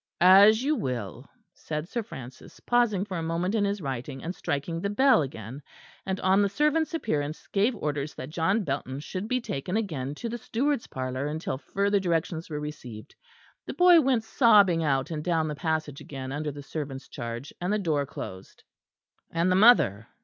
[0.19, 4.81] "As you will," said Sir Francis, pausing for a moment in his writing, and striking
[4.81, 5.61] the bell again;
[6.07, 10.27] and, on the servant's appearance, gave orders that John Belton should be taken again to
[10.27, 13.13] the steward's parlour until further directions were received.
[13.67, 17.71] The boy went sobbing out and down the passage again under the servant's charge, and
[17.71, 18.63] the door closed.
[19.29, 20.07] "And the mother?"